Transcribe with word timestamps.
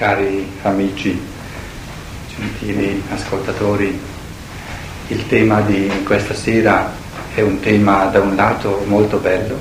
cari 0.00 0.50
amici, 0.62 1.20
gentili 2.34 3.02
ascoltatori. 3.12 4.00
Il 5.08 5.26
tema 5.26 5.60
di 5.60 5.90
questa 6.06 6.32
sera 6.32 6.90
è 7.34 7.42
un 7.42 7.60
tema 7.60 8.06
da 8.06 8.20
un 8.20 8.34
lato 8.34 8.82
molto 8.86 9.18
bello, 9.18 9.58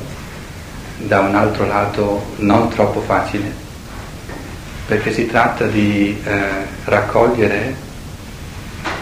da 0.96 1.20
un 1.20 1.36
altro 1.36 1.68
lato 1.68 2.36
non 2.38 2.70
troppo 2.70 3.02
facile, 3.02 3.52
perché 4.86 5.12
si 5.12 5.25
tratta 5.25 5.66
di 5.66 6.18
eh, 6.23 6.42
raccogliere 6.86 7.76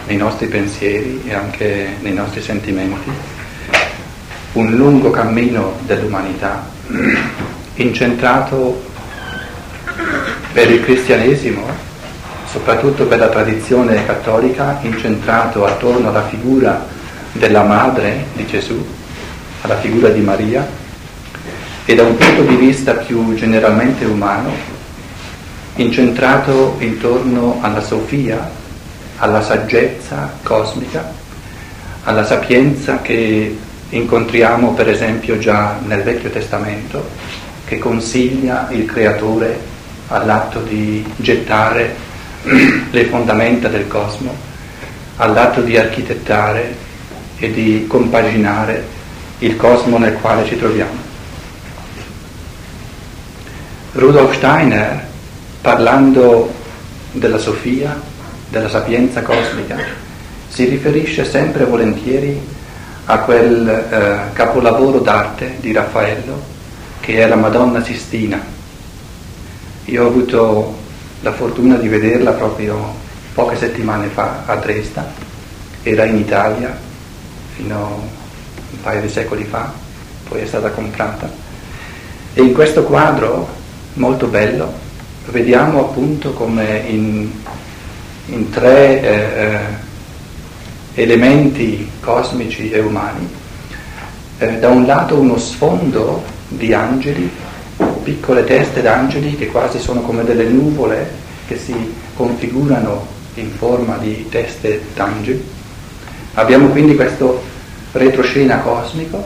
nei 0.08 0.16
nostri 0.16 0.48
pensieri 0.48 1.22
e 1.24 1.34
anche 1.34 1.98
nei 2.00 2.14
nostri 2.14 2.42
sentimenti 2.42 3.10
un 4.54 4.74
lungo 4.74 5.10
cammino 5.10 5.76
dell'umanità 5.82 6.68
incentrato 7.76 8.87
per 10.58 10.72
il 10.72 10.82
cristianesimo, 10.82 11.62
soprattutto 12.50 13.06
per 13.06 13.20
la 13.20 13.28
tradizione 13.28 14.04
cattolica, 14.04 14.80
incentrato 14.82 15.64
attorno 15.64 16.08
alla 16.08 16.26
figura 16.26 16.84
della 17.30 17.62
madre 17.62 18.24
di 18.32 18.44
Gesù, 18.44 18.84
alla 19.60 19.76
figura 19.78 20.08
di 20.08 20.18
Maria, 20.18 20.66
e 21.84 21.94
da 21.94 22.02
un 22.02 22.16
punto 22.16 22.42
di 22.42 22.56
vista 22.56 22.94
più 22.94 23.36
generalmente 23.36 24.04
umano, 24.04 24.50
incentrato 25.76 26.74
intorno 26.80 27.58
alla 27.60 27.80
Sofia, 27.80 28.50
alla 29.18 29.42
saggezza 29.42 30.38
cosmica, 30.42 31.08
alla 32.02 32.24
sapienza 32.24 33.00
che 33.00 33.56
incontriamo 33.90 34.72
per 34.72 34.88
esempio 34.88 35.38
già 35.38 35.78
nel 35.86 36.02
Vecchio 36.02 36.30
Testamento, 36.30 37.08
che 37.64 37.78
consiglia 37.78 38.66
il 38.72 38.86
Creatore 38.86 39.76
all'atto 40.08 40.60
di 40.60 41.06
gettare 41.16 41.94
le 42.90 43.04
fondamenta 43.06 43.68
del 43.68 43.86
cosmo, 43.88 44.34
all'atto 45.16 45.60
di 45.60 45.76
architettare 45.76 46.86
e 47.36 47.52
di 47.52 47.86
compaginare 47.86 48.96
il 49.38 49.56
cosmo 49.56 49.98
nel 49.98 50.14
quale 50.14 50.44
ci 50.46 50.56
troviamo. 50.58 51.06
Rudolf 53.92 54.34
Steiner, 54.34 55.06
parlando 55.60 56.52
della 57.12 57.38
Sofia, 57.38 58.00
della 58.48 58.68
sapienza 58.68 59.22
cosmica, 59.22 59.76
si 60.48 60.64
riferisce 60.64 61.24
sempre 61.24 61.64
volentieri 61.64 62.56
a 63.06 63.18
quel 63.20 63.68
eh, 63.68 64.32
capolavoro 64.32 64.98
d'arte 64.98 65.56
di 65.60 65.72
Raffaello 65.72 66.56
che 67.00 67.22
è 67.22 67.26
la 67.26 67.36
Madonna 67.36 67.82
Sistina 67.82 68.56
io 69.88 70.04
ho 70.04 70.08
avuto 70.08 70.76
la 71.20 71.32
fortuna 71.32 71.76
di 71.76 71.88
vederla 71.88 72.32
proprio 72.32 72.94
poche 73.32 73.56
settimane 73.56 74.08
fa 74.08 74.42
a 74.44 74.56
Dresda, 74.56 75.10
era 75.82 76.04
in 76.04 76.16
Italia 76.16 76.76
fino 77.54 77.76
a 77.76 77.86
un 77.86 78.80
paio 78.82 79.00
di 79.00 79.08
secoli 79.08 79.44
fa, 79.44 79.72
poi 80.28 80.40
è 80.40 80.46
stata 80.46 80.70
comprata. 80.70 81.30
E 82.34 82.42
in 82.42 82.52
questo 82.52 82.84
quadro 82.84 83.48
molto 83.94 84.26
bello 84.26 84.72
vediamo 85.30 85.80
appunto 85.80 86.32
come 86.32 86.84
in, 86.86 87.30
in 88.26 88.50
tre 88.50 89.00
eh, 89.00 89.42
eh, 89.44 89.60
elementi 91.02 91.90
cosmici 92.00 92.70
e 92.70 92.80
umani, 92.80 93.28
eh, 94.38 94.58
da 94.58 94.68
un 94.68 94.84
lato 94.84 95.18
uno 95.18 95.38
sfondo 95.38 96.22
di 96.48 96.74
angeli 96.74 97.30
piccole 97.98 98.44
teste 98.44 98.82
d'angeli 98.82 99.36
che 99.36 99.46
quasi 99.48 99.78
sono 99.78 100.00
come 100.00 100.24
delle 100.24 100.44
nuvole 100.44 101.10
che 101.46 101.56
si 101.56 101.74
configurano 102.14 103.06
in 103.34 103.50
forma 103.50 103.96
di 103.96 104.28
teste 104.28 104.82
d'angeli. 104.94 105.42
Abbiamo 106.34 106.68
quindi 106.68 106.94
questo 106.94 107.42
retroscena 107.92 108.58
cosmico, 108.58 109.24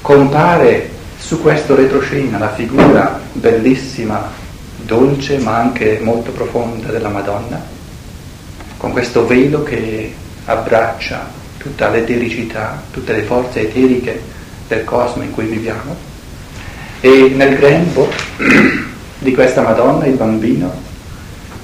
compare 0.00 0.90
su 1.18 1.40
questo 1.40 1.74
retroscena 1.74 2.38
la 2.38 2.52
figura 2.52 3.20
bellissima, 3.32 4.30
dolce 4.76 5.38
ma 5.38 5.56
anche 5.56 5.98
molto 6.02 6.30
profonda 6.30 6.90
della 6.90 7.08
Madonna, 7.08 7.60
con 8.76 8.92
questo 8.92 9.26
velo 9.26 9.62
che 9.62 10.12
abbraccia 10.44 11.28
tutta 11.58 11.88
l'etericità, 11.88 12.82
tutte 12.90 13.12
le 13.12 13.22
forze 13.22 13.62
eteriche 13.62 14.20
del 14.68 14.84
cosmo 14.84 15.22
in 15.22 15.32
cui 15.32 15.46
viviamo 15.46 16.12
e 17.04 17.34
nel 17.34 17.58
grembo 17.58 18.08
di 19.18 19.34
questa 19.34 19.60
Madonna 19.60 20.06
il 20.06 20.14
bambino, 20.14 20.72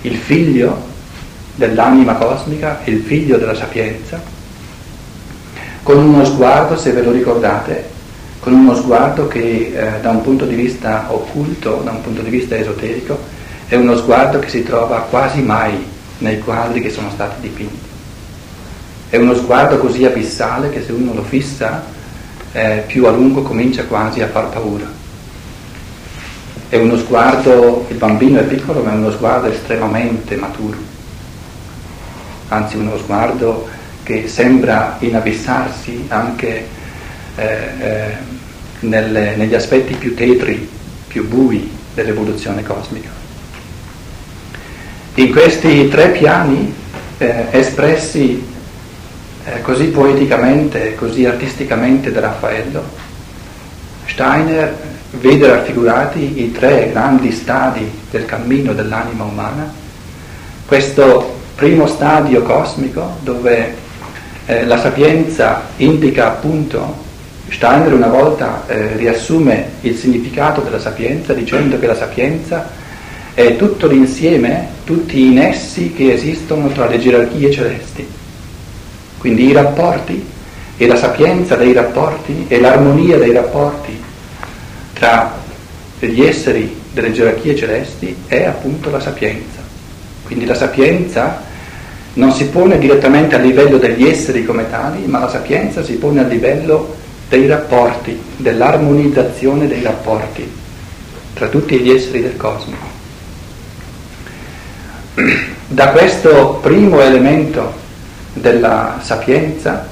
il 0.03 0.15
figlio 0.15 0.89
dell'anima 1.55 2.12
cosmica, 2.17 2.81
il 2.84 3.01
figlio 3.01 3.39
della 3.39 3.55
sapienza, 3.55 4.21
con 5.83 5.97
uno 5.97 6.27
sguardo, 6.27 6.77
se 6.77 6.93
ve 6.93 7.01
lo 7.01 7.11
ricordate, 7.11 7.89
con 8.39 8.53
uno 8.53 8.75
sguardo 8.75 9.28
che 9.28 9.73
eh, 9.75 10.01
da 10.03 10.11
un 10.11 10.21
punto 10.21 10.45
di 10.45 10.55
vista 10.55 11.06
occulto, 11.09 11.81
da 11.84 11.93
un 11.93 12.03
punto 12.03 12.21
di 12.21 12.28
vista 12.28 12.59
esoterico, 12.59 13.19
è 13.67 13.77
uno 13.77 13.97
sguardo 13.97 14.41
che 14.41 14.51
si 14.51 14.62
trova 14.62 15.07
quasi 15.09 15.41
mai 15.41 15.72
nei 16.19 16.39
quadri 16.41 16.83
che 16.83 16.91
sono 16.91 17.09
stati 17.09 17.41
dipinti. 17.41 17.89
È 19.09 19.17
uno 19.17 19.34
sguardo 19.34 19.78
così 19.78 20.05
abissale 20.05 20.69
che 20.69 20.83
se 20.84 20.93
uno 20.93 21.15
lo 21.15 21.22
fissa 21.22 21.83
eh, 22.53 22.84
più 22.87 23.07
a 23.07 23.11
lungo 23.11 23.41
comincia 23.41 23.84
quasi 23.84 24.21
a 24.21 24.28
far 24.28 24.51
paura. 24.51 25.00
È 26.69 26.76
uno 26.76 26.97
sguardo, 26.97 27.87
il 27.88 27.97
bambino 27.97 28.38
è 28.38 28.44
piccolo 28.44 28.82
ma 28.82 28.93
è 28.93 28.94
uno 28.94 29.10
sguardo 29.10 29.50
estremamente 29.50 30.37
maturo, 30.37 30.76
anzi 32.48 32.76
uno 32.76 32.97
sguardo 32.98 33.69
che 34.03 34.28
sembra 34.28 34.97
inabissarsi 35.00 36.06
anche 36.09 36.66
eh, 37.37 37.44
eh, 37.44 38.16
nelle, 38.81 39.37
negli 39.37 39.54
aspetti 39.54 39.94
più 39.94 40.15
tetri, 40.15 40.69
più 41.06 41.28
bui 41.28 41.71
dell'evoluzione 41.94 42.62
cosmica. 42.62 43.09
In 45.15 45.32
questi 45.32 45.88
tre 45.88 46.10
piani 46.10 46.72
eh, 47.19 47.47
espressi 47.50 48.47
eh, 49.44 49.60
così 49.62 49.87
poeticamente, 49.87 50.94
così 50.94 51.27
artisticamente 51.27 52.12
da 52.12 52.21
Raffaello, 52.21 52.84
Steiner 54.06 54.77
vede 55.10 55.48
raffigurati 55.48 56.43
i 56.43 56.53
tre 56.53 56.91
grandi 56.93 57.32
stadi 57.32 57.91
del 58.10 58.26
cammino 58.26 58.72
dell'anima 58.72 59.25
umana, 59.25 59.72
questo 60.66 61.38
primo 61.56 61.87
stadio 61.87 62.43
cosmico 62.43 63.16
dove 63.22 63.75
eh, 64.47 64.65
la 64.65 64.78
sapienza 64.78 65.62
indica 65.76 66.28
appunto, 66.28 67.09
Steiner 67.48 67.93
una 67.93 68.06
volta 68.06 68.65
eh, 68.69 68.97
riassume 68.97 69.71
il 69.81 69.97
significato 69.97 70.60
della 70.60 70.78
sapienza 70.78 71.32
dicendo 71.32 71.78
che 71.81 71.87
la 71.87 71.97
sapienza 71.97 72.71
è 73.34 73.56
tutto 73.56 73.88
l'insieme, 73.88 74.69
tutti 74.84 75.27
i 75.27 75.31
nessi 75.31 75.92
che 75.92 76.12
esistono 76.12 76.69
tra 76.69 76.87
le 76.87 77.00
gerarchie 77.00 77.50
celesti, 77.50 78.06
quindi 79.19 79.48
i 79.48 79.53
rapporti 79.53 80.25
e 80.77 80.87
la 80.87 80.97
sapienza 80.97 81.56
dei 81.56 81.72
rapporti 81.72 82.47
e 82.47 82.60
l'armonia 82.60 83.19
dei 83.19 83.32
rapporti 83.32 84.00
tra 85.00 85.33
gli 85.99 86.21
esseri 86.21 86.78
delle 86.93 87.11
gerarchie 87.11 87.56
celesti 87.56 88.15
è 88.27 88.44
appunto 88.44 88.91
la 88.91 89.00
sapienza. 89.00 89.61
Quindi 90.25 90.44
la 90.44 90.55
sapienza 90.55 91.43
non 92.15 92.33
si 92.33 92.44
pone 92.49 92.78
direttamente 92.78 93.34
a 93.34 93.39
livello 93.39 93.78
degli 93.78 94.06
esseri 94.06 94.44
come 94.44 94.69
tali, 94.69 95.06
ma 95.06 95.21
la 95.21 95.31
sapienza 95.31 95.83
si 95.83 95.94
pone 95.94 96.21
a 96.21 96.27
livello 96.27 96.97
dei 97.31 97.47
rapporti, 97.47 98.21
dell'armonizzazione 98.37 99.66
dei 99.66 99.83
rapporti 99.83 100.49
tra 101.33 101.49
tutti 101.49 101.78
gli 101.78 101.91
esseri 101.91 102.21
del 102.21 102.37
cosmo. 102.37 102.77
Da 105.72 105.91
questo 105.91 106.59
primo 106.60 107.01
elemento 107.01 107.72
della 108.33 108.98
sapienza 109.01 109.86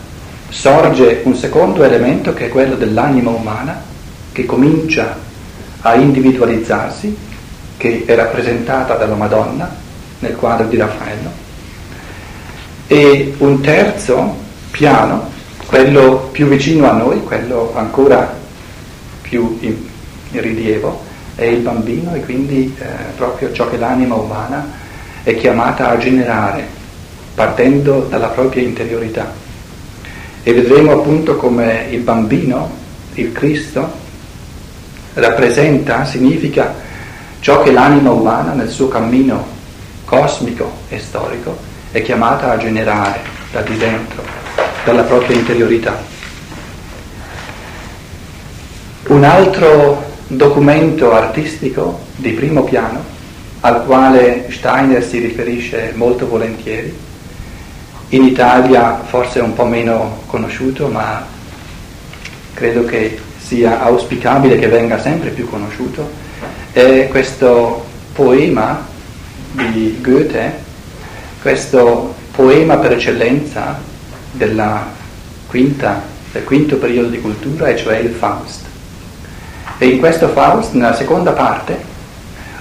sorge 0.49 1.21
un 1.23 1.37
secondo 1.37 1.85
elemento 1.85 2.35
che 2.35 2.47
è 2.47 2.49
quello 2.49 2.75
dell'anima 2.75 3.31
umana, 3.31 3.81
che 4.39 4.47
comincia 4.47 5.19
a 5.81 5.97
individualizzarsi, 5.97 7.17
che 7.77 8.05
è 8.07 8.15
rappresentata 8.15 8.95
dalla 8.95 9.17
Madonna 9.17 9.69
nel 10.21 10.37
quadro 10.37 10.69
di 10.69 10.77
Raffaello, 10.77 11.29
e 12.87 13.35
un 13.39 13.61
terzo 13.61 14.37
piano, 14.71 15.29
quello 15.67 16.29
più 16.31 16.47
vicino 16.47 16.89
a 16.89 16.93
noi, 16.93 17.25
quello 17.25 17.73
ancora 17.75 18.33
più 19.23 19.59
in, 19.61 19.77
rilievo, 20.31 21.03
è 21.35 21.45
il 21.45 21.59
bambino 21.59 22.15
e 22.15 22.21
quindi 22.21 22.73
eh, 22.79 22.85
proprio 23.17 23.53
ciò 23.53 23.69
che 23.69 23.77
l'anima 23.77 24.15
umana 24.15 24.71
è 25.25 25.35
chiamata 25.35 25.89
a 25.89 25.99
generare, 25.99 26.65
partendo 27.35 28.07
dalla 28.09 28.29
propria 28.29 28.63
interiorità. 28.63 29.33
E 30.45 30.53
vedremo 30.53 30.93
appunto 30.93 31.35
come 31.35 31.89
il 31.91 32.01
bambino, 32.01 32.71
il 33.15 33.33
Cristo, 33.33 34.07
rappresenta, 35.15 36.05
significa 36.05 36.75
ciò 37.41 37.63
che 37.63 37.73
l'anima 37.73 38.11
umana 38.11 38.53
nel 38.53 38.69
suo 38.69 38.89
cammino 38.89 39.47
cosmico 40.05 40.73
e 40.89 40.99
storico 40.99 41.57
è 41.91 42.03
chiamata 42.03 42.51
a 42.51 42.57
generare 42.57 43.21
da 43.53 43.61
di 43.63 43.77
dentro, 43.77 44.23
dalla 44.85 45.03
propria 45.03 45.37
interiorità. 45.37 45.97
Un 49.09 49.25
altro 49.25 50.05
documento 50.27 51.13
artistico 51.13 52.01
di 52.17 52.33
primo 52.33 52.65
piano 52.65 53.17
al 53.61 53.85
quale 53.85 54.49
Steiner 54.51 55.03
si 55.03 55.19
riferisce 55.19 55.93
molto 55.95 56.29
volentieri, 56.29 56.97
in 58.11 58.25
Italia 58.25 59.03
forse 59.05 59.41
un 59.41 59.55
po' 59.55 59.65
meno 59.65 60.23
conosciuto, 60.27 60.89
ma 60.89 61.27
credo 62.55 62.85
che 62.85 63.19
sia 63.49 63.81
auspicabile 63.81 64.59
che 64.59 64.69
venga 64.69 65.01
sempre 65.01 65.31
più 65.31 65.49
conosciuto, 65.49 66.07
è 66.73 67.09
questo 67.09 67.83
poema 68.13 68.87
di 69.53 69.99
Goethe, 70.03 70.53
questo 71.41 72.15
poema 72.31 72.77
per 72.77 72.93
eccellenza 72.93 73.81
quinta, 75.47 76.03
del 76.31 76.45
quinto 76.45 76.77
periodo 76.77 77.09
di 77.09 77.23
cultura, 77.23 77.69
e 77.69 77.77
cioè 77.77 77.97
il 77.97 78.11
Faust. 78.11 78.67
E 79.79 79.87
in 79.87 79.99
questo 79.99 80.29
Faust, 80.29 80.75
nella 80.75 80.95
seconda 80.95 81.33
parte, 81.33 81.97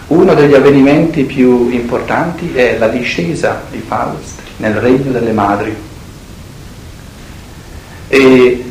uno 0.08 0.34
degli 0.36 0.54
avvenimenti 0.54 1.24
più 1.24 1.70
importanti 1.70 2.54
è 2.54 2.78
la 2.78 2.88
discesa 2.88 3.64
di 3.70 3.84
Faust 3.86 4.40
nel 4.58 4.76
regno 4.76 5.12
delle 5.12 5.34
madri. 5.34 5.76
E 8.08 8.67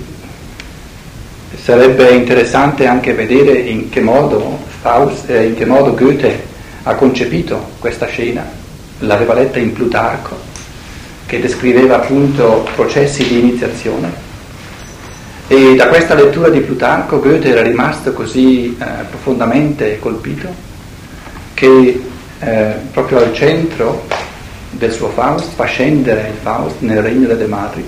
sarebbe 1.67 2.11
interessante 2.11 2.87
anche 2.87 3.13
vedere 3.13 3.59
in 3.59 3.89
che 3.89 4.01
modo, 4.01 4.57
Faust, 4.83 5.29
eh, 5.29 5.47
in 5.47 5.57
che 5.57 5.67
modo 5.67 5.95
Goethe 5.95 6.41
ha 6.85 6.95
concepito 6.95 7.71
questa 7.81 8.07
scena. 8.07 8.47
L'aveva 9.01 9.35
letta 9.35 9.59
in 9.59 9.73
Plutarco, 9.73 10.39
che 11.27 11.41
descriveva 11.41 11.97
appunto 11.97 12.69
processi 12.77 13.27
di 13.27 13.41
iniziazione 13.41 14.13
e 15.49 15.75
da 15.75 15.89
questa 15.89 16.15
lettura 16.15 16.51
di 16.51 16.61
Plutarco 16.61 17.19
Goethe 17.19 17.49
era 17.49 17.63
rimasto 17.63 18.13
così 18.13 18.77
eh, 18.79 18.85
profondamente 19.11 19.99
colpito 19.99 20.49
che 21.53 22.01
eh, 22.39 22.75
proprio 22.93 23.19
al 23.19 23.35
centro 23.35 24.07
del 24.71 24.93
suo 24.93 25.09
Faust 25.09 25.49
fa 25.57 25.65
scendere 25.65 26.29
il 26.29 26.39
Faust 26.41 26.77
nel 26.79 27.03
regno 27.03 27.27
delle 27.27 27.47
madri. 27.47 27.85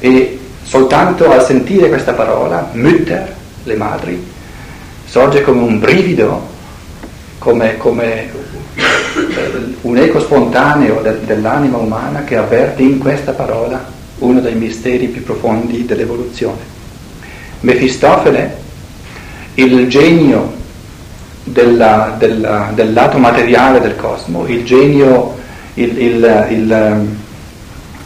E 0.00 0.40
soltanto 0.66 1.30
al 1.30 1.44
sentire 1.44 1.88
questa 1.88 2.12
parola, 2.12 2.70
Mütter, 2.72 3.32
le 3.62 3.76
madri, 3.76 4.26
sorge 5.04 5.42
come 5.42 5.60
un 5.60 5.78
brivido, 5.78 6.54
come, 7.38 7.76
come 7.76 8.28
eh, 8.74 9.74
un 9.82 9.96
eco 9.96 10.18
spontaneo 10.18 11.00
del, 11.02 11.20
dell'anima 11.20 11.76
umana 11.76 12.24
che 12.24 12.36
avverte 12.36 12.82
in 12.82 12.98
questa 12.98 13.32
parola 13.32 13.94
uno 14.18 14.40
dei 14.40 14.54
misteri 14.54 15.06
più 15.06 15.22
profondi 15.22 15.84
dell'evoluzione. 15.84 16.74
Mefistofele, 17.60 18.56
il 19.54 19.88
genio 19.88 20.52
della, 21.44 22.16
della, 22.18 22.72
del 22.74 22.92
lato 22.92 23.18
materiale 23.18 23.80
del 23.80 23.94
cosmo, 23.94 24.46
il 24.46 24.64
genio, 24.64 25.36
il, 25.74 25.96
il, 25.96 26.46
il, 26.50 27.06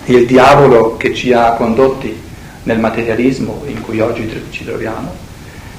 il, 0.05 0.27
diavolo 0.27 0.97
che 0.99 1.15
ci 1.15 1.33
ha 1.33 1.53
condotti 1.53 2.29
nel 2.71 2.79
materialismo 2.79 3.65
in 3.67 3.81
cui 3.81 3.99
oggi 4.01 4.31
ci 4.51 4.65
troviamo, 4.65 5.29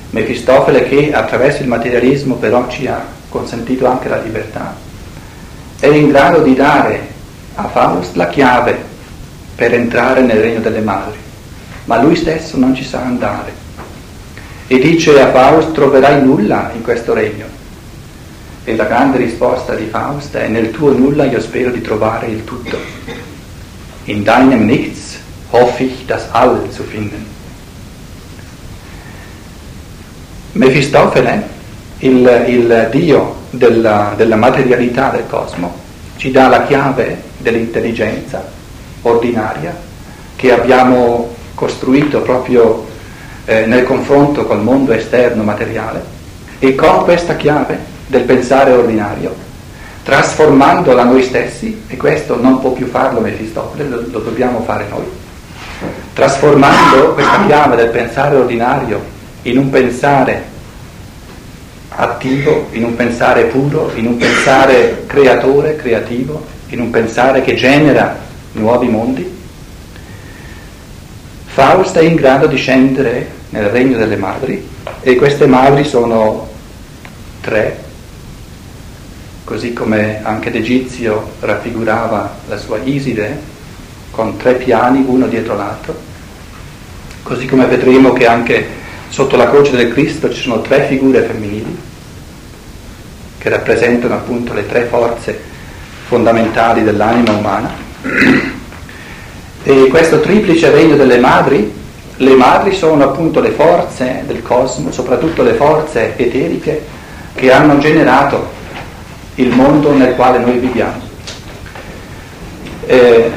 Mefistofele 0.10 0.90
che 0.90 1.14
attraverso 1.14 1.62
il 1.62 1.70
materialismo 1.70 2.36
però 2.36 2.68
ci 2.68 2.86
ha 2.86 3.02
consentito 3.30 3.88
anche 3.88 4.10
la 4.10 4.22
libertà, 4.22 4.76
è 5.80 5.88
in 5.88 6.10
grado 6.10 6.42
di 6.42 6.54
dare 6.54 7.08
a 7.56 7.70
Faust 7.70 8.16
la 8.16 8.28
chiave 8.28 8.78
per 9.56 9.74
entrare 9.74 10.20
nel 10.20 10.42
regno 10.42 10.60
delle 10.60 10.82
madri, 10.82 11.18
ma 11.86 12.02
lui 12.02 12.18
stesso 12.18 12.58
non 12.58 12.76
ci 12.76 12.84
sa 12.84 13.04
andare. 13.04 13.54
E 14.68 14.80
dice 14.80 15.18
a 15.22 15.32
Faust 15.32 15.72
troverai 15.72 16.22
nulla 16.22 16.72
in 16.76 16.82
questo 16.82 17.14
regno. 17.14 17.46
E 18.66 18.76
la 18.76 18.84
grande 18.84 19.18
risposta 19.18 19.76
di 19.76 19.86
Faust 19.86 20.36
è 20.36 20.48
nel 20.50 20.72
tuo 20.72 20.92
nulla 20.92 21.24
io 21.24 21.40
spero 21.40 21.72
di 21.72 21.82
trovare 21.82 22.28
il 22.28 22.44
tutto. 22.44 22.78
In 24.06 24.24
deinem 24.24 24.66
Nichts 24.66 25.11
hoffe 25.52 25.84
ich 25.84 26.06
das 26.06 26.24
All 26.32 26.70
zu 26.72 26.84
finden. 26.84 27.26
Mefistofele, 30.54 31.44
il, 32.00 32.46
il 32.48 32.88
dio 32.92 33.36
della, 33.52 34.14
della 34.18 34.36
materialità 34.36 35.10
del 35.10 35.28
cosmo, 35.28 35.74
ci 36.18 36.32
dà 36.32 36.48
la 36.48 36.66
chiave 36.66 37.22
dell'intelligenza 37.38 38.44
ordinaria 39.04 39.76
che 40.36 40.52
abbiamo 40.52 41.36
costruito 41.56 42.22
proprio 42.22 42.88
eh, 43.46 43.66
nel 43.66 43.84
confronto 43.86 44.46
col 44.46 44.62
mondo 44.62 44.92
esterno 44.92 45.44
materiale 45.44 46.04
e 46.60 46.76
con 46.76 47.04
questa 47.04 47.36
chiave 47.36 47.80
del 48.08 48.24
pensare 48.24 48.72
ordinario, 48.72 49.34
trasformandola 50.04 51.04
noi 51.04 51.24
stessi, 51.24 51.84
e 51.88 51.98
questo 51.98 52.40
non 52.40 52.60
può 52.60 52.72
più 52.72 52.88
farlo 52.88 53.20
Mefistofele, 53.20 53.88
lo, 53.88 54.04
lo 54.12 54.20
dobbiamo 54.20 54.62
fare 54.62 54.86
noi, 54.90 55.06
trasformando 56.14 57.14
questa 57.14 57.46
chiave 57.46 57.76
del 57.76 57.90
pensare 57.90 58.36
ordinario 58.36 59.02
in 59.44 59.58
un 59.58 59.70
pensare 59.70 60.50
attivo, 61.90 62.68
in 62.72 62.84
un 62.84 62.96
pensare 62.96 63.44
puro, 63.44 63.92
in 63.96 64.08
un 64.08 64.18
pensare 64.18 65.04
creatore, 65.08 65.76
creativo, 65.76 66.46
in 66.70 66.80
un 66.80 66.90
pensare 66.90 67.42
che 67.42 67.56
genera 67.56 68.18
nuovi 68.54 68.88
mondi, 68.88 69.40
Faust 71.54 71.98
è 71.98 72.02
in 72.02 72.16
grado 72.16 72.48
di 72.48 72.56
scendere 72.56 73.30
nel 73.50 73.66
regno 73.66 73.98
delle 73.98 74.16
madri 74.16 74.66
e 75.02 75.16
queste 75.16 75.46
madri 75.48 75.84
sono 75.84 76.48
tre, 77.42 77.78
così 79.44 79.74
come 79.74 80.22
anche 80.24 80.50
l'Egizio 80.50 81.32
raffigurava 81.42 82.38
la 82.48 82.58
sua 82.58 82.78
Iside 82.78 83.51
con 84.12 84.38
tre 84.38 84.56
piani 84.56 85.04
uno 85.08 85.28
dietro 85.28 85.56
l'altro, 85.56 85.98
così 87.24 87.46
come 87.46 87.66
vedremo 87.66 88.14
che 88.14 88.28
anche 88.28 88.68
sotto 89.10 89.36
la 89.36 89.50
croce 89.50 89.76
del 89.76 89.92
Cristo 89.92 90.32
ci 90.32 90.42
sono 90.42 90.62
tre 90.62 90.86
figure 90.88 91.24
femminili 91.24 91.90
che 93.38 93.50
rappresentano 93.50 94.14
appunto 94.14 94.54
le 94.54 94.68
tre 94.68 94.84
forze 94.84 95.40
fondamentali 96.06 96.84
dell'anima 96.84 97.32
umana. 97.32 97.72
E 99.64 99.88
questo 99.88 100.20
triplice 100.20 100.70
regno 100.70 100.96
delle 100.96 101.18
madri, 101.18 101.74
le 102.18 102.36
madri 102.36 102.76
sono 102.76 103.04
appunto 103.04 103.40
le 103.40 103.50
forze 103.50 104.24
del 104.28 104.44
cosmo, 104.44 104.92
soprattutto 104.92 105.42
le 105.42 105.54
forze 105.54 106.16
eteriche 106.18 106.86
che 107.34 107.52
hanno 107.52 107.80
generato 107.80 108.48
il 109.36 109.50
mondo 109.50 109.92
nel 109.92 110.14
quale 110.16 110.38
noi 110.38 110.58
viviamo. 110.58 111.02
Eh, 112.86 113.32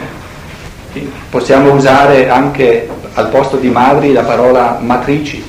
possiamo 1.30 1.72
usare 1.72 2.28
anche 2.28 2.88
al 3.14 3.28
posto 3.28 3.56
di 3.56 3.68
madri 3.68 4.12
la 4.12 4.22
parola 4.22 4.78
matrici. 4.80 5.42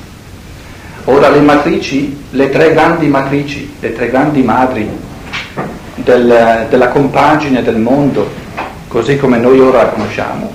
Ora 1.04 1.28
le 1.28 1.40
matrici, 1.40 2.24
le 2.30 2.50
tre 2.50 2.72
grandi 2.72 3.06
matrici, 3.06 3.76
le 3.80 3.92
tre 3.92 4.10
grandi 4.10 4.42
madri 4.42 4.88
del, 5.94 6.66
della 6.68 6.88
compagine 6.88 7.62
del 7.62 7.78
mondo 7.78 8.44
così 8.88 9.16
come 9.16 9.38
noi 9.38 9.60
ora 9.60 9.82
la 9.82 9.88
conosciamo, 9.88 10.50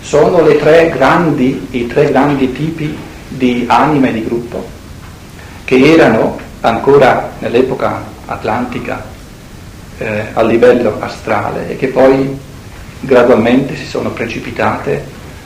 sono 0.00 0.42
tre 0.56 0.90
grandi, 0.90 1.68
i 1.70 1.86
tre 1.86 2.10
grandi 2.10 2.52
tipi 2.52 2.96
di 3.28 3.64
anime 3.66 4.12
di 4.12 4.24
gruppo 4.24 4.66
che 5.64 5.92
erano 5.92 6.38
ancora 6.60 7.30
nell'epoca 7.38 8.02
atlantica 8.26 9.04
eh, 9.98 10.26
a 10.32 10.42
livello 10.42 10.96
astrale 11.00 11.70
e 11.70 11.76
che 11.76 11.88
poi 11.88 12.38
gradualmente 13.00 13.76
si 13.76 13.86
sono 13.86 14.10
precipitate 14.10 15.04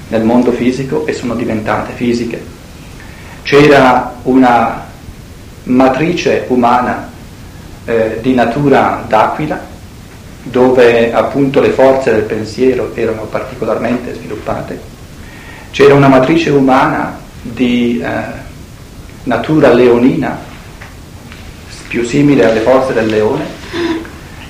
nel 0.09 0.23
mondo 0.23 0.53
fisico 0.53 1.07
e 1.07 1.13
sono 1.13 1.35
diventate 1.35 1.93
fisiche. 1.95 2.45
C'era 3.43 4.15
una 4.23 4.87
matrice 5.65 6.45
umana 6.49 7.11
eh, 7.85 8.19
di 8.21 8.35
natura 8.35 9.05
d'aquila 9.07 9.71
dove 10.45 11.13
appunto 11.13 11.61
le 11.61 11.71
forze 11.71 12.11
del 12.11 12.23
pensiero 12.23 12.93
erano 12.95 13.23
particolarmente 13.23 14.15
sviluppate, 14.15 14.81
c'era 15.71 15.95
una 15.95 16.09
matrice 16.09 16.51
umana 16.51 17.19
di 17.41 18.01
eh, 18.01 18.23
natura 19.25 19.73
leonina, 19.73 20.37
più 21.89 22.05
simile 22.05 22.45
alle 22.45 22.61
forze 22.61 22.93
del 22.93 23.07
leone, 23.07 23.45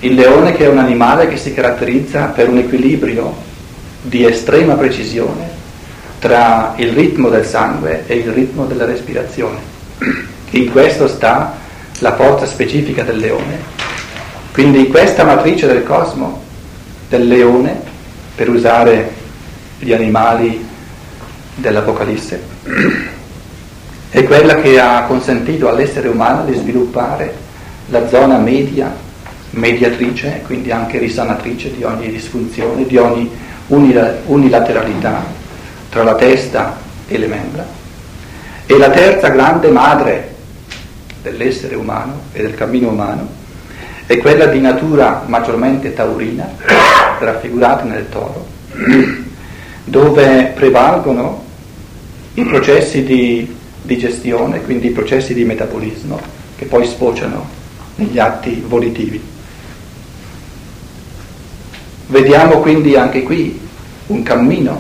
il 0.03 0.15
leone 0.15 0.53
che 0.53 0.65
è 0.65 0.69
un 0.69 0.79
animale 0.79 1.29
che 1.29 1.37
si 1.37 1.55
caratterizza 1.55 2.27
per 2.27 2.49
un 2.49 2.59
equilibrio 2.59 3.35
di 4.03 4.25
estrema 4.25 4.75
precisione 4.75 5.49
tra 6.19 6.75
il 6.77 6.91
ritmo 6.93 7.29
del 7.29 7.45
sangue 7.45 8.05
e 8.07 8.17
il 8.17 8.33
ritmo 8.33 8.65
della 8.65 8.85
respirazione. 8.85 9.59
In 10.51 10.71
questo 10.73 11.07
sta 11.07 11.55
la 12.01 12.17
forza 12.17 12.47
specifica 12.47 13.05
del 13.05 13.19
leone. 13.19 13.61
Quindi 14.53 14.89
questa 14.89 15.25
matrice 15.25 15.67
del 15.69 15.85
cosmo, 15.85 16.43
del 17.09 17.29
leone, 17.29 17.81
per 18.35 18.49
usare 18.49 19.13
gli 19.79 19.93
animali 19.93 20.67
dell'Apocalisse, 21.55 22.43
è 24.11 24.25
quella 24.25 24.57
che 24.57 24.81
ha 24.81 25.05
consentito 25.05 25.69
all'essere 25.69 26.09
umano 26.09 26.45
di 26.45 26.55
sviluppare 26.55 27.35
la 27.87 28.09
zona 28.09 28.39
media, 28.39 28.93
mediatrice, 29.53 30.43
quindi 30.45 30.71
anche 30.71 30.99
risanatrice 30.99 31.75
di 31.75 31.83
ogni 31.83 32.11
disfunzione, 32.11 32.87
di 32.87 32.97
ogni 32.97 33.31
unilateralità 33.67 35.25
tra 35.89 36.03
la 36.03 36.15
testa 36.15 36.79
e 37.07 37.19
le 37.19 37.27
membra. 37.27 37.67
E 38.67 38.79
la 38.79 38.91
terza 38.91 39.29
grande 39.29 39.69
madre 39.69 40.35
dell'essere 41.23 41.75
umano 41.75 42.23
e 42.33 42.43
del 42.43 42.55
cammino 42.55 42.89
umano 42.89 43.41
è 44.07 44.19
quella 44.19 44.47
di 44.47 44.61
natura 44.61 45.25
maggiormente 45.27 45.95
taurina, 45.95 46.49
raffigurata 47.19 47.85
nel 47.85 48.09
toro, 48.09 48.47
dove 49.85 50.53
prevalgono 50.55 51.45
i 52.35 52.45
processi 52.45 53.05
di 53.05 53.55
digestione, 53.83 54.63
quindi 54.63 54.89
i 54.89 54.93
processi 54.93 55.35
di 55.35 55.45
metabolismo, 55.45 56.21
che 56.57 56.65
poi 56.65 56.87
sfociano 56.87 57.47
negli 57.97 58.19
atti 58.19 58.63
volitivi. 58.67 59.21
Vediamo 62.13 62.59
quindi 62.59 62.95
anche 62.95 63.23
qui 63.23 63.59
un 64.09 64.23
cammino 64.23 64.79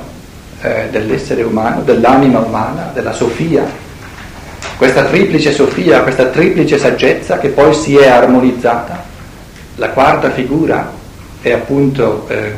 eh, 0.60 0.88
dell'essere 0.90 1.42
umano, 1.42 1.80
dell'anima 1.80 2.40
umana, 2.40 2.90
della 2.92 3.14
Sofia, 3.14 3.64
questa 4.76 5.04
triplice 5.04 5.50
Sofia, 5.50 6.02
questa 6.02 6.26
triplice 6.26 6.76
saggezza 6.76 7.38
che 7.38 7.48
poi 7.48 7.72
si 7.72 7.96
è 7.96 8.06
armonizzata. 8.06 9.02
La 9.76 9.88
quarta 9.88 10.30
figura 10.30 10.92
è 11.40 11.52
appunto 11.52 12.26
eh, 12.28 12.52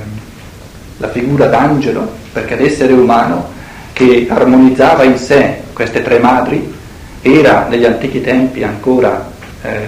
la 0.96 1.08
figura 1.08 1.46
d'angelo, 1.46 2.10
perché 2.32 2.56
l'essere 2.56 2.94
umano 2.94 3.50
che 3.92 4.26
armonizzava 4.28 5.04
in 5.04 5.18
sé 5.18 5.58
queste 5.72 6.02
tre 6.02 6.18
madri 6.18 6.74
era 7.22 7.68
negli 7.68 7.84
antichi 7.84 8.20
tempi 8.20 8.64
ancora 8.64 9.30
eh, 9.62 9.68
eh, 9.70 9.82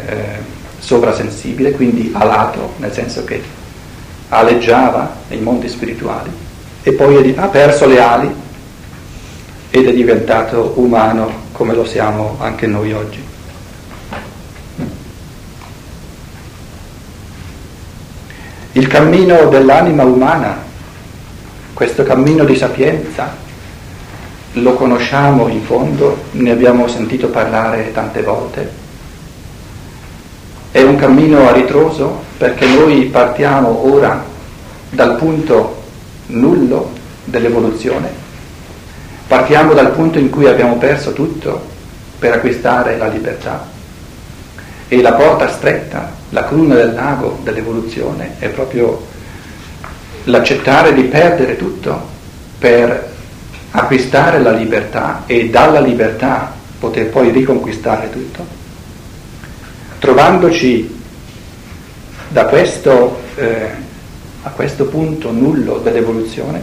sovrasensibile, 0.78 1.72
quindi 1.72 2.12
alato, 2.14 2.74
nel 2.76 2.92
senso 2.92 3.24
che 3.24 3.64
aleggiava 4.28 5.14
nei 5.28 5.40
mondi 5.40 5.68
spirituali 5.68 6.30
e 6.82 6.92
poi 6.92 7.34
ha 7.36 7.46
perso 7.46 7.86
le 7.86 8.00
ali 8.00 8.34
ed 9.70 9.88
è 9.88 9.92
diventato 9.92 10.74
umano 10.76 11.44
come 11.52 11.74
lo 11.74 11.84
siamo 11.84 12.36
anche 12.40 12.66
noi 12.66 12.92
oggi. 12.92 13.24
Il 18.72 18.86
cammino 18.88 19.48
dell'anima 19.48 20.04
umana, 20.04 20.62
questo 21.72 22.02
cammino 22.02 22.44
di 22.44 22.54
sapienza, 22.54 23.34
lo 24.52 24.74
conosciamo 24.74 25.48
in 25.48 25.62
fondo, 25.62 26.24
ne 26.32 26.50
abbiamo 26.50 26.86
sentito 26.86 27.28
parlare 27.28 27.90
tante 27.92 28.22
volte. 28.22 28.84
È 30.76 30.82
un 30.82 30.96
cammino 30.96 31.48
a 31.48 31.52
ritroso 31.52 32.20
perché 32.36 32.66
noi 32.66 33.06
partiamo 33.06 33.90
ora 33.90 34.22
dal 34.90 35.16
punto 35.16 35.84
nullo 36.26 36.90
dell'evoluzione, 37.24 38.10
partiamo 39.26 39.72
dal 39.72 39.92
punto 39.92 40.18
in 40.18 40.28
cui 40.28 40.46
abbiamo 40.46 40.76
perso 40.76 41.14
tutto 41.14 41.64
per 42.18 42.34
acquistare 42.34 42.98
la 42.98 43.06
libertà. 43.06 43.66
E 44.88 45.00
la 45.00 45.14
porta 45.14 45.48
stretta, 45.48 46.12
la 46.28 46.44
cruna 46.44 46.74
del 46.74 46.92
lago 46.92 47.38
dell'evoluzione 47.42 48.34
è 48.38 48.48
proprio 48.48 49.02
l'accettare 50.24 50.92
di 50.92 51.04
perdere 51.04 51.56
tutto 51.56 51.98
per 52.58 53.12
acquistare 53.70 54.40
la 54.40 54.52
libertà 54.52 55.22
e 55.24 55.48
dalla 55.48 55.80
libertà 55.80 56.52
poter 56.78 57.08
poi 57.08 57.30
riconquistare 57.30 58.10
tutto, 58.10 58.64
trovandoci 59.98 60.94
da 62.28 62.46
questo, 62.46 63.20
eh, 63.36 63.68
a 64.42 64.50
questo 64.50 64.86
punto 64.86 65.30
nullo 65.30 65.78
dell'evoluzione, 65.78 66.62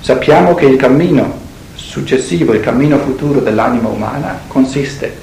sappiamo 0.00 0.54
che 0.54 0.66
il 0.66 0.76
cammino 0.76 1.40
successivo, 1.74 2.52
il 2.54 2.60
cammino 2.60 2.98
futuro 2.98 3.40
dell'anima 3.40 3.88
umana 3.88 4.40
consiste 4.46 5.14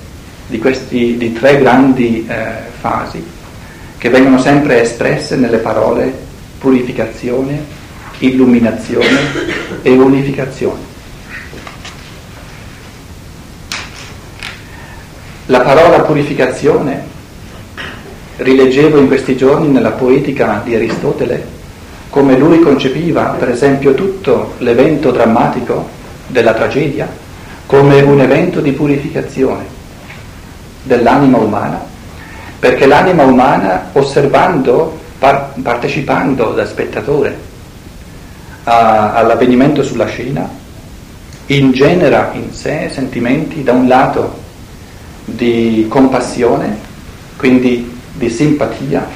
di, 0.48 0.60
questi, 0.60 1.18
di 1.18 1.34
tre 1.34 1.58
grandi 1.60 2.26
eh, 2.28 2.46
fasi 2.80 3.24
che 3.98 4.10
vengono 4.10 4.40
sempre 4.40 4.82
espresse 4.82 5.36
nelle 5.36 5.58
parole 5.58 6.12
purificazione, 6.58 7.64
illuminazione 8.20 9.82
e 9.82 9.92
unificazione. 9.92 10.89
La 15.50 15.62
parola 15.62 16.02
purificazione 16.02 17.02
rileggevo 18.38 19.00
in 19.00 19.08
questi 19.08 19.36
giorni 19.36 19.68
nella 19.68 19.94
poetica 19.94 20.62
di 20.64 20.76
Aristotele 20.76 21.44
come 22.12 22.38
lui 22.38 22.60
concepiva 22.60 23.36
per 23.40 23.50
esempio 23.50 23.96
tutto 23.96 24.54
l'evento 24.60 25.10
drammatico 25.10 25.90
della 26.28 26.54
tragedia 26.54 27.08
come 27.66 28.00
un 28.02 28.22
evento 28.22 28.62
di 28.62 28.74
purificazione 28.74 29.66
dell'anima 30.84 31.40
umana, 31.40 31.84
perché 32.60 32.86
l'anima 32.86 33.24
umana 33.24 33.90
osservando, 33.94 35.00
par- 35.18 35.54
partecipando 35.64 36.52
da 36.52 36.68
spettatore 36.68 37.36
a, 38.66 39.14
all'avvenimento 39.14 39.82
sulla 39.82 40.06
scena, 40.06 40.48
ingenera 41.48 42.34
in 42.34 42.54
sé 42.54 42.92
sentimenti 42.94 43.64
da 43.64 43.72
un 43.72 43.88
lato 43.88 44.48
di 45.36 45.86
compassione, 45.90 46.78
quindi 47.38 47.98
di 48.14 48.30
simpatia, 48.30 49.08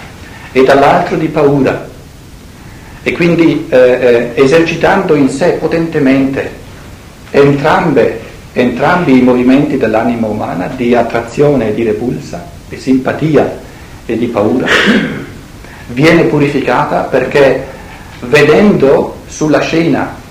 e 0.51 0.63
dall'altro 0.63 1.17
di 1.17 1.27
paura. 1.27 1.89
E 3.01 3.11
quindi 3.11 3.65
eh, 3.69 4.31
eh, 4.35 4.41
esercitando 4.41 5.15
in 5.15 5.29
sé 5.29 5.57
potentemente 5.59 6.61
entrambe, 7.31 8.21
entrambi 8.53 9.17
i 9.17 9.21
movimenti 9.21 9.77
dell'anima 9.77 10.27
umana 10.27 10.67
di 10.67 10.95
attrazione 10.95 11.69
e 11.69 11.73
di 11.73 11.83
repulsa, 11.83 12.45
di 12.69 12.77
simpatia 12.77 13.59
e 14.05 14.17
di 14.17 14.27
paura, 14.27 14.67
viene 15.87 16.23
purificata 16.23 17.01
perché 17.01 17.65
vedendo 18.21 19.17
sulla 19.27 19.59
scena, 19.59 20.21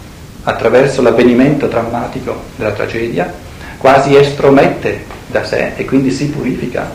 attraverso 0.44 1.02
l'avvenimento 1.02 1.66
drammatico 1.66 2.42
della 2.56 2.72
tragedia, 2.72 3.32
quasi 3.78 4.16
estromette 4.16 5.04
da 5.32 5.44
sé 5.44 5.72
e 5.74 5.84
quindi 5.84 6.12
si 6.12 6.28
purifica, 6.28 6.88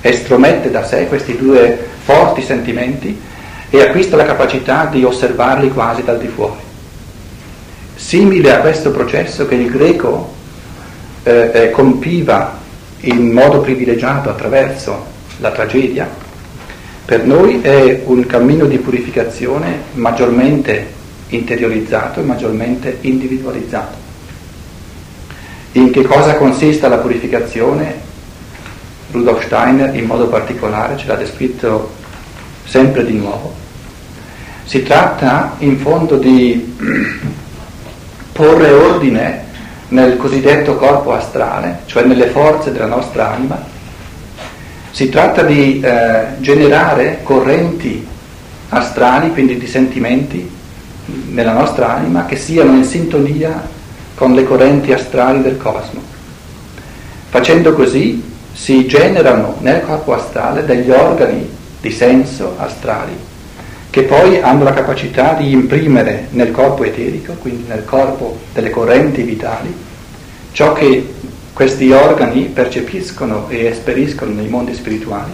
estromette 0.00 0.70
da 0.70 0.84
sé 0.84 1.06
questi 1.06 1.36
due 1.36 1.78
forti 2.02 2.42
sentimenti 2.42 3.16
e 3.70 3.80
acquista 3.80 4.16
la 4.16 4.24
capacità 4.24 4.86
di 4.86 5.04
osservarli 5.04 5.70
quasi 5.70 6.02
dal 6.02 6.18
di 6.18 6.26
fuori. 6.26 6.60
Simile 7.94 8.52
a 8.52 8.58
questo 8.58 8.90
processo 8.90 9.46
che 9.46 9.54
il 9.54 9.70
greco 9.70 10.32
eh, 11.22 11.50
eh 11.52 11.70
compiva 11.70 12.58
in 13.00 13.30
modo 13.30 13.60
privilegiato 13.60 14.28
attraverso 14.28 15.06
la 15.38 15.50
tragedia, 15.50 16.08
per 17.04 17.24
noi 17.24 17.60
è 17.60 18.02
un 18.04 18.26
cammino 18.26 18.66
di 18.66 18.78
purificazione 18.78 19.80
maggiormente 19.94 21.00
interiorizzato 21.28 22.20
e 22.20 22.24
maggiormente 22.24 22.98
individualizzato. 23.02 24.01
In 25.72 25.90
che 25.90 26.02
cosa 26.02 26.36
consiste 26.36 26.86
la 26.86 26.98
purificazione? 26.98 28.10
Rudolf 29.10 29.44
Steiner 29.44 29.94
in 29.94 30.04
modo 30.04 30.28
particolare 30.28 30.98
ce 30.98 31.06
l'ha 31.06 31.14
descritto 31.14 31.92
sempre 32.64 33.06
di 33.06 33.14
nuovo. 33.14 33.54
Si 34.64 34.82
tratta 34.82 35.54
in 35.58 35.78
fondo 35.78 36.16
di 36.16 36.76
porre 38.32 38.70
ordine 38.70 39.44
nel 39.88 40.18
cosiddetto 40.18 40.76
corpo 40.76 41.14
astrale, 41.14 41.80
cioè 41.86 42.04
nelle 42.04 42.26
forze 42.26 42.70
della 42.70 42.86
nostra 42.86 43.32
anima. 43.32 43.64
Si 44.90 45.08
tratta 45.08 45.42
di 45.42 45.80
eh, 45.80 46.26
generare 46.38 47.20
correnti 47.22 48.06
astrali, 48.68 49.32
quindi 49.32 49.56
di 49.56 49.66
sentimenti, 49.66 50.50
nella 51.30 51.52
nostra 51.52 51.94
anima 51.94 52.26
che 52.26 52.36
siano 52.36 52.72
in 52.72 52.84
sintonia 52.84 53.80
con 54.14 54.34
le 54.34 54.44
correnti 54.44 54.92
astrali 54.92 55.42
del 55.42 55.56
cosmo. 55.56 56.00
Facendo 57.28 57.72
così 57.72 58.30
si 58.52 58.86
generano 58.86 59.56
nel 59.60 59.82
corpo 59.82 60.14
astrale 60.14 60.64
degli 60.64 60.90
organi 60.90 61.48
di 61.80 61.90
senso 61.90 62.54
astrali 62.58 63.30
che 63.90 64.02
poi 64.02 64.40
hanno 64.40 64.64
la 64.64 64.72
capacità 64.72 65.34
di 65.34 65.52
imprimere 65.52 66.28
nel 66.30 66.50
corpo 66.50 66.84
eterico, 66.84 67.34
quindi 67.34 67.64
nel 67.68 67.84
corpo 67.84 68.38
delle 68.54 68.70
correnti 68.70 69.22
vitali, 69.22 69.74
ciò 70.52 70.72
che 70.72 71.12
questi 71.52 71.90
organi 71.90 72.44
percepiscono 72.44 73.46
e 73.50 73.66
esperiscono 73.66 74.32
nei 74.32 74.48
mondi 74.48 74.72
spirituali 74.74 75.30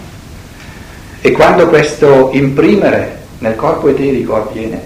e 1.21 1.33
quando 1.33 1.69
questo 1.69 2.31
imprimere 2.33 3.17
nel 3.39 3.57
corpo 3.57 3.89
eterico 3.89 4.37
avviene, 4.37 4.81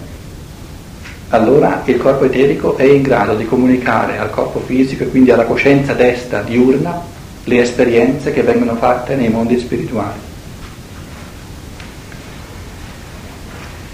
allora 1.33 1.81
il 1.87 1.97
corpo 1.97 2.25
eterico 2.25 2.77
è 2.77 2.85
in 2.85 3.01
grado 3.01 3.35
di 3.35 3.47
comunicare 3.47 4.19
al 4.19 4.31
corpo 4.31 4.61
fisico 4.61 5.05
e 5.05 5.09
quindi 5.09 5.31
alla 5.31 5.45
coscienza 5.45 5.95
destra 5.95 6.43
diurna 6.43 7.01
le 7.45 7.61
esperienze 7.61 8.33
che 8.33 8.43
vengono 8.43 8.77
fatte 8.77 9.15
nei 9.15 9.29
mondi 9.29 9.59
spirituali. 9.59 10.31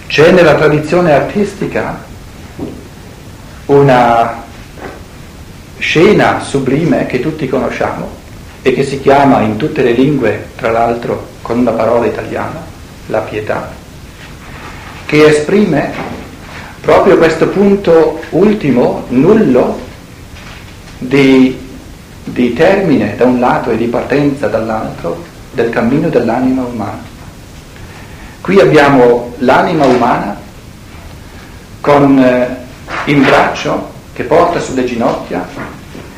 C'è 0.08 0.32
nella 0.32 0.56
tradizione 0.56 1.12
artistica 1.12 2.04
una 3.66 4.42
scena 5.78 6.40
sublime 6.40 7.06
che 7.06 7.20
tutti 7.20 7.48
conosciamo 7.48 8.16
e 8.62 8.72
che 8.72 8.82
si 8.82 9.00
chiama 9.00 9.42
in 9.42 9.56
tutte 9.56 9.82
le 9.82 9.92
lingue, 9.92 10.48
tra 10.56 10.72
l'altro 10.72 11.28
con 11.42 11.58
una 11.58 11.70
parola 11.70 12.06
italiana, 12.06 12.60
la 13.06 13.20
pietà, 13.20 13.70
che 15.06 15.24
esprime 15.24 16.17
proprio 16.88 17.18
questo 17.18 17.48
punto 17.48 18.18
ultimo, 18.30 19.04
nullo, 19.08 19.78
di, 20.96 21.54
di 22.24 22.54
termine 22.54 23.14
da 23.14 23.26
un 23.26 23.38
lato 23.38 23.70
e 23.70 23.76
di 23.76 23.84
partenza 23.88 24.46
dall'altro 24.46 25.22
del 25.52 25.68
cammino 25.68 26.08
dell'anima 26.08 26.62
umana. 26.62 27.02
Qui 28.40 28.58
abbiamo 28.58 29.34
l'anima 29.40 29.84
umana 29.84 30.34
con 31.82 32.18
eh, 32.18 32.56
in 33.04 33.20
braccio 33.20 33.90
che 34.14 34.22
porta 34.22 34.58
sulle 34.58 34.86
ginocchia 34.86 35.46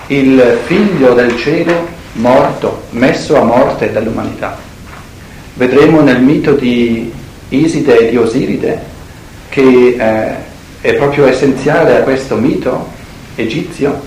il 0.06 0.60
figlio 0.66 1.14
del 1.14 1.36
cielo 1.36 1.88
morto, 2.12 2.82
messo 2.90 3.36
a 3.36 3.42
morte 3.42 3.90
dall'umanità. 3.90 4.56
Vedremo 5.54 6.00
nel 6.00 6.22
mito 6.22 6.52
di 6.52 7.12
Iside 7.48 8.06
e 8.06 8.10
di 8.10 8.16
Osiride 8.16 8.98
che 9.48 9.96
eh, 9.98 10.49
è 10.80 10.94
proprio 10.94 11.26
essenziale 11.26 11.98
a 11.98 12.02
questo 12.02 12.36
mito 12.36 12.88
egizio 13.34 14.00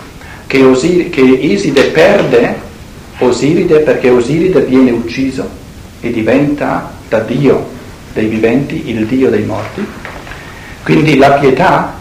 che, 0.48 0.64
Osir- 0.64 1.10
che 1.10 1.22
Iside 1.22 1.84
perde 1.86 2.72
Osiride 3.20 3.80
perché 3.80 4.10
Osiride 4.10 4.62
viene 4.62 4.92
ucciso 4.92 5.48
e 6.00 6.12
diventa 6.12 6.92
da 7.08 7.20
Dio 7.20 7.70
dei 8.14 8.28
viventi 8.28 8.90
il 8.90 9.06
Dio 9.06 9.30
dei 9.30 9.44
morti. 9.44 9.86
Quindi 10.84 11.18
la 11.18 11.34
pietà 11.34 11.94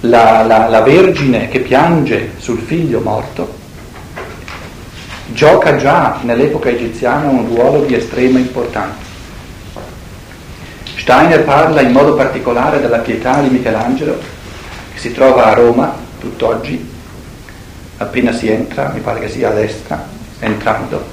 la, 0.00 0.44
la, 0.44 0.68
la 0.68 0.80
Vergine 0.82 1.48
che 1.48 1.60
piange 1.60 2.32
sul 2.38 2.58
figlio 2.58 3.00
morto 3.00 3.62
gioca 5.32 5.76
già 5.76 6.18
nell'epoca 6.22 6.68
egiziana 6.68 7.28
un 7.28 7.46
ruolo 7.46 7.84
di 7.84 7.94
estrema 7.94 8.38
importanza. 8.38 9.03
Steiner 11.04 11.44
parla 11.44 11.82
in 11.82 11.92
modo 11.92 12.14
particolare 12.14 12.80
della 12.80 13.00
pietà 13.00 13.42
di 13.42 13.50
Michelangelo, 13.50 14.18
che 14.94 14.98
si 14.98 15.12
trova 15.12 15.44
a 15.44 15.52
Roma 15.52 15.94
tutt'oggi, 16.18 16.92
appena 17.98 18.32
si 18.32 18.48
entra, 18.48 18.90
mi 18.94 19.00
pare 19.00 19.20
che 19.20 19.28
sia 19.28 19.50
a 19.50 19.52
destra, 19.52 20.02
entrando, 20.38 21.04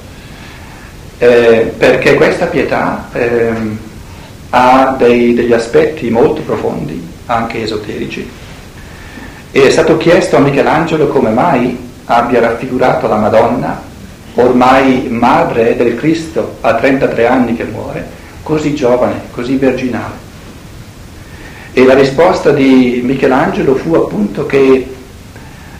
eh, 1.18 1.74
perché 1.76 2.14
questa 2.14 2.46
pietà 2.46 3.10
eh, 3.12 3.52
ha 4.48 4.94
dei, 4.96 5.34
degli 5.34 5.52
aspetti 5.52 6.08
molto 6.08 6.40
profondi, 6.40 7.06
anche 7.26 7.62
esoterici, 7.62 8.26
e 9.50 9.62
è 9.62 9.70
stato 9.70 9.98
chiesto 9.98 10.36
a 10.36 10.40
Michelangelo 10.40 11.08
come 11.08 11.28
mai 11.28 11.90
abbia 12.06 12.40
raffigurato 12.40 13.08
la 13.08 13.16
Madonna, 13.16 13.78
ormai 14.36 15.08
madre 15.10 15.76
del 15.76 15.96
Cristo 15.96 16.56
a 16.62 16.76
33 16.76 17.26
anni 17.26 17.54
che 17.54 17.64
muore, 17.64 18.20
così 18.42 18.74
giovane, 18.74 19.22
così 19.30 19.56
virginale. 19.56 20.30
E 21.72 21.84
la 21.84 21.94
risposta 21.94 22.50
di 22.50 23.00
Michelangelo 23.02 23.74
fu 23.76 23.94
appunto 23.94 24.44
che 24.46 24.94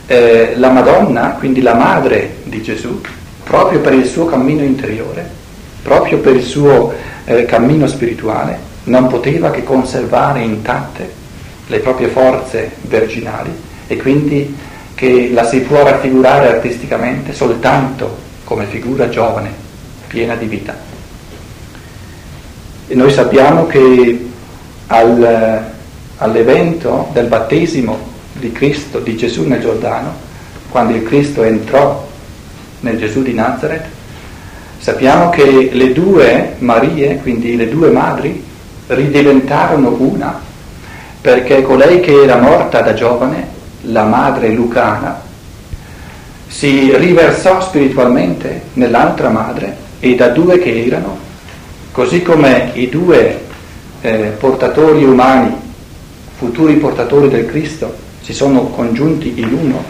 eh, 0.07 0.53
la 0.57 0.71
Madonna, 0.71 1.37
quindi 1.39 1.61
la 1.61 1.75
madre 1.75 2.37
di 2.45 2.63
Gesù, 2.63 3.01
proprio 3.45 3.81
per 3.81 3.93
il 3.93 4.07
suo 4.07 4.25
cammino 4.25 4.63
interiore, 4.63 5.29
proprio 5.83 6.19
per 6.19 6.37
il 6.37 6.45
suo 6.45 6.93
eh, 7.25 7.45
cammino 7.45 7.87
spirituale, 7.87 8.71
non 8.85 9.09
poteva 9.09 9.51
che 9.51 9.63
conservare 9.63 10.41
intatte 10.41 11.21
le 11.67 11.79
proprie 11.79 12.09
forze 12.09 12.73
virginali 12.83 13.51
e 13.87 13.97
quindi 13.97 14.57
che 14.95 15.31
la 15.33 15.45
si 15.45 15.61
può 15.61 15.83
raffigurare 15.83 16.49
artisticamente 16.49 17.33
soltanto 17.33 18.17
come 18.45 18.67
figura 18.67 19.09
giovane, 19.09 19.51
piena 20.07 20.35
di 20.35 20.47
vita. 20.47 20.92
E 22.93 22.95
noi 22.95 23.11
sappiamo 23.11 23.67
che 23.67 24.29
al, 24.89 25.63
all'evento 26.19 27.09
del 27.15 27.25
battesimo 27.25 27.99
di 28.35 28.53
Cristo, 28.53 28.99
di 28.99 29.17
Gesù 29.17 29.47
nel 29.49 29.63
Giordano, 29.63 30.13
quando 30.69 30.93
il 30.93 31.03
Cristo 31.03 31.43
entrò 31.43 32.07
nel 32.81 32.99
Gesù 32.99 33.23
di 33.23 33.33
Nazareth, 33.33 33.87
sappiamo 34.77 35.31
che 35.31 35.71
le 35.73 35.93
due 35.95 36.57
Marie, 36.59 37.17
quindi 37.23 37.57
le 37.57 37.71
due 37.71 37.89
madri, 37.89 38.45
ridiventarono 38.89 39.97
una 39.99 40.39
perché 41.19 41.63
colei 41.63 42.01
che 42.01 42.13
era 42.13 42.37
morta 42.37 42.83
da 42.83 42.93
giovane, 42.93 43.47
la 43.85 44.05
madre 44.05 44.51
Lucana, 44.51 45.19
si 46.47 46.95
riversò 46.95 47.59
spiritualmente 47.63 48.65
nell'altra 48.75 49.31
madre 49.31 49.77
e 49.99 50.15
da 50.15 50.29
due 50.29 50.59
che 50.59 50.85
erano, 50.85 51.31
così 51.93 52.23
come 52.23 52.71
i 52.75 52.89
due 52.89 53.41
eh, 54.01 54.33
portatori 54.39 55.05
umani, 55.05 55.55
futuri 56.37 56.75
portatori 56.77 57.29
del 57.29 57.47
Cristo, 57.47 57.95
si 58.23 58.33
sono 58.33 58.65
congiunti 58.69 59.35
in 59.37 59.53
uno 59.53 59.85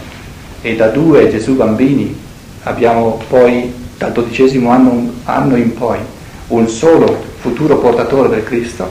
e 0.61 0.75
da 0.75 0.87
due 0.87 1.29
Gesù 1.29 1.55
bambini 1.55 2.15
abbiamo 2.63 3.21
poi 3.29 3.73
dal 3.97 4.11
dodicesimo 4.11 4.69
anno, 4.69 5.13
anno 5.23 5.55
in 5.55 5.73
poi 5.73 5.97
un 6.47 6.67
solo 6.67 7.23
futuro 7.39 7.77
portatore 7.77 8.29
del 8.29 8.43
Cristo, 8.43 8.89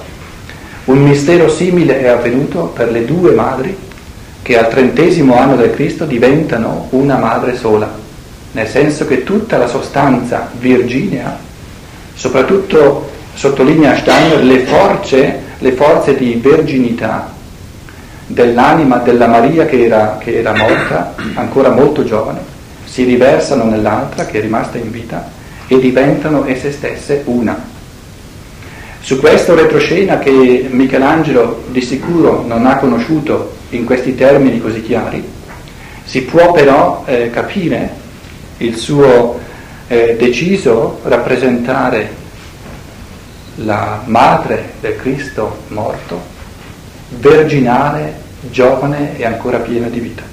un 0.84 1.02
mistero 1.02 1.48
simile 1.48 2.00
è 2.00 2.08
avvenuto 2.08 2.72
per 2.74 2.90
le 2.90 3.04
due 3.04 3.32
madri 3.32 3.76
che 4.42 4.58
al 4.58 4.68
trentesimo 4.68 5.36
anno 5.36 5.54
del 5.54 5.72
Cristo 5.72 6.04
diventano 6.04 6.88
una 6.90 7.18
madre 7.18 7.56
sola, 7.56 7.92
nel 8.52 8.66
senso 8.66 9.06
che 9.06 9.22
tutta 9.22 9.58
la 9.58 9.68
sostanza 9.68 10.50
virginea, 10.58 11.38
soprattutto 12.14 13.10
sottolinea 13.34 13.96
Steiner 13.96 14.42
le 14.44 14.60
forze, 14.60 15.40
le 15.58 15.72
forze 15.72 16.16
di 16.16 16.34
verginità 16.34 17.32
dell'anima 18.26 18.98
della 18.98 19.26
Maria 19.26 19.66
che 19.66 19.84
era, 19.84 20.18
che 20.18 20.38
era 20.38 20.54
morta, 20.54 21.14
ancora 21.34 21.70
molto 21.70 22.04
giovane, 22.04 22.40
si 22.84 23.04
riversano 23.04 23.64
nell'altra 23.64 24.26
che 24.26 24.38
è 24.38 24.40
rimasta 24.40 24.78
in 24.78 24.90
vita 24.90 25.30
e 25.66 25.78
diventano 25.78 26.44
esse 26.46 26.72
stesse 26.72 27.22
una. 27.26 27.70
Su 29.00 29.18
questo 29.18 29.54
retroscena 29.54 30.18
che 30.18 30.68
Michelangelo 30.70 31.64
di 31.68 31.80
sicuro 31.80 32.44
non 32.46 32.66
ha 32.66 32.76
conosciuto 32.76 33.56
in 33.70 33.84
questi 33.84 34.14
termini 34.14 34.60
così 34.60 34.82
chiari, 34.82 35.24
si 36.04 36.22
può 36.22 36.52
però 36.52 37.02
eh, 37.06 37.30
capire 37.30 38.00
il 38.58 38.76
suo 38.76 39.40
eh, 39.88 40.16
deciso 40.18 41.00
rappresentare 41.04 42.20
la 43.56 44.02
madre 44.06 44.72
del 44.80 44.96
Cristo 44.96 45.64
morto, 45.68 46.20
virginale, 47.10 48.14
giovane 48.50 49.18
e 49.18 49.24
ancora 49.24 49.58
piena 49.58 49.88
di 49.88 50.00
vita. 50.00 50.31